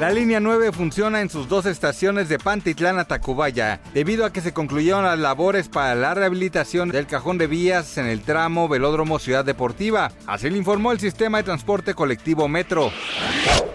La 0.00 0.10
línea 0.10 0.38
9 0.38 0.70
funciona 0.70 1.20
en 1.20 1.28
sus 1.28 1.48
dos 1.48 1.66
estaciones 1.66 2.28
de 2.28 2.38
Pantitlán 2.38 3.00
a 3.00 3.04
Tacubaya, 3.04 3.80
debido 3.94 4.24
a 4.24 4.32
que 4.32 4.40
se 4.40 4.52
concluyeron 4.52 5.02
las 5.02 5.18
labores 5.18 5.68
para 5.68 5.96
la 5.96 6.14
rehabilitación 6.14 6.90
del 6.90 7.08
cajón 7.08 7.36
de 7.36 7.48
vías 7.48 7.98
en 7.98 8.06
el 8.06 8.20
tramo 8.20 8.68
Velódromo 8.68 9.18
Ciudad 9.18 9.44
Deportiva. 9.44 10.12
Así 10.24 10.50
lo 10.50 10.56
informó 10.56 10.92
el 10.92 11.00
sistema 11.00 11.38
de 11.38 11.44
transporte 11.44 11.94
colectivo 11.94 12.46
Metro. 12.46 12.92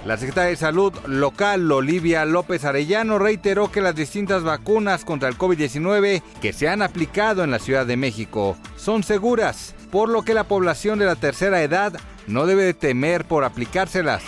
La 0.06 0.16
secretaria 0.16 0.52
de 0.52 0.56
Salud 0.56 0.94
local, 1.08 1.70
Olivia 1.70 2.24
López 2.24 2.64
Arellano, 2.64 3.20
reiteró 3.20 3.70
que 3.70 3.82
las 3.82 3.94
distintas 3.94 4.44
vacunas 4.44 5.04
contra 5.04 5.28
el 5.28 5.38
COVID-19 5.38 6.22
que 6.42 6.54
se 6.54 6.70
han 6.70 6.82
aplicado 6.82 7.44
en 7.44 7.52
la 7.52 7.60
Ciudad 7.60 7.86
de 7.86 7.98
México 7.98 8.56
son 8.78 9.04
seguras, 9.04 9.76
por 9.92 10.08
lo 10.08 10.22
que 10.22 10.34
la 10.34 10.46
población 10.46 11.00
de 11.00 11.06
la 11.06 11.18
tercera 11.18 11.62
edad 11.62 12.00
no 12.28 12.46
debe 12.46 12.74
temer 12.74 13.26
por 13.26 13.44
aplicárselas. 13.44 14.24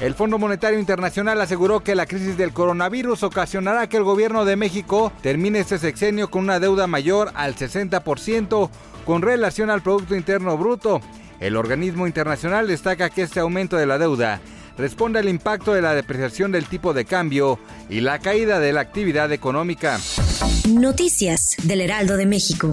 El 0.00 0.14
Fondo 0.14 0.38
Monetario 0.38 0.78
Internacional 0.78 1.38
aseguró 1.42 1.80
que 1.80 1.94
la 1.94 2.06
crisis 2.06 2.38
del 2.38 2.54
coronavirus 2.54 3.22
ocasionará 3.22 3.86
que 3.86 3.98
el 3.98 4.02
gobierno 4.02 4.46
de 4.46 4.56
México 4.56 5.12
termine 5.22 5.60
este 5.60 5.78
sexenio 5.78 6.30
con 6.30 6.44
una 6.44 6.58
deuda 6.58 6.86
mayor 6.86 7.30
al 7.34 7.54
60% 7.54 8.70
con 9.04 9.20
relación 9.20 9.68
al 9.68 9.82
Producto 9.82 10.16
Interno 10.16 10.56
Bruto. 10.56 11.02
El 11.38 11.54
organismo 11.54 12.06
internacional 12.06 12.66
destaca 12.66 13.10
que 13.10 13.22
este 13.22 13.40
aumento 13.40 13.76
de 13.76 13.84
la 13.84 13.98
deuda 13.98 14.40
responde 14.78 15.18
al 15.18 15.28
impacto 15.28 15.74
de 15.74 15.82
la 15.82 15.94
depreciación 15.94 16.50
del 16.50 16.64
tipo 16.64 16.94
de 16.94 17.04
cambio 17.04 17.58
y 17.90 18.00
la 18.00 18.20
caída 18.20 18.58
de 18.58 18.72
la 18.72 18.80
actividad 18.80 19.30
económica. 19.32 20.00
Noticias 20.70 21.56
del 21.62 21.82
Heraldo 21.82 22.16
de 22.16 22.24
México. 22.24 22.72